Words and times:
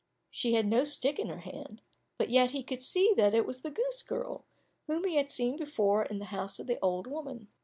She 0.31 0.53
had 0.55 0.65
no 0.65 0.83
stick 0.83 1.19
in 1.19 1.27
her 1.29 1.41
hand, 1.41 1.83
but 2.17 2.31
yet 2.31 2.49
he 2.49 2.63
could 2.63 2.81
see 2.81 3.13
that 3.17 3.35
it 3.35 3.45
was 3.45 3.61
the 3.61 3.69
goose 3.69 4.01
girl, 4.01 4.43
whom 4.87 5.03
he 5.03 5.13
had 5.17 5.29
seen 5.29 5.57
before 5.57 6.05
in 6.05 6.17
the 6.17 6.25
house 6.33 6.59
of 6.59 6.65
the 6.65 6.79
old 6.81 7.05
woman. 7.05 7.49